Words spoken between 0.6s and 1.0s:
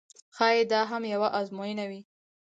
دا